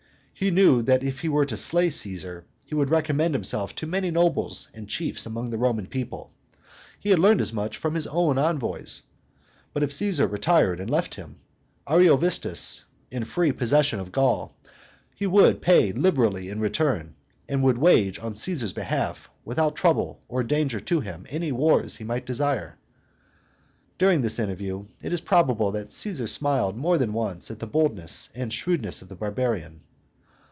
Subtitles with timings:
[0.33, 4.09] He knew that if he were to slay Caesar, he would recommend himself to many
[4.09, 6.31] nobles and chiefs amongst the Roman people;
[6.99, 9.03] he had learned as much from their own envoys.
[9.71, 11.35] But if Caesar retired and left him,
[11.87, 14.55] Ariovistus, in free possession of Gaul,
[15.13, 17.13] he would pay liberally in return,
[17.47, 22.03] and would wage on Caesar's behalf, without trouble or danger to him, any wars he
[22.03, 22.79] might desire."
[23.99, 28.31] During this interview it is probable that Caesar smiled more than once at the boldness
[28.33, 29.81] and shrewdness of the barbarian.